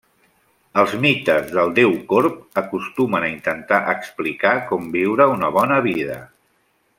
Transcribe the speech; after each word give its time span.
Els 0.83 0.93
mites 1.01 1.51
del 1.57 1.73
déu 1.79 1.93
corb 2.13 2.57
acostumen 2.61 3.27
a 3.27 3.29
intentar 3.35 3.81
explicar 3.95 4.55
com 4.73 4.89
viure 4.97 5.29
una 5.39 5.53
bona 5.59 5.79
vida. 5.91 6.19